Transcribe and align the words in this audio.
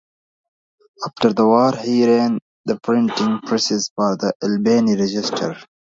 After 1.05 1.31
the 1.31 1.45
war 1.45 1.75
he 1.77 2.07
ran 2.07 2.39
the 2.65 2.79
printing 2.79 3.37
presses 3.45 3.91
for 3.95 4.17
the 4.17 4.33
"Albany" 4.41 4.95
"Register". 4.95 5.55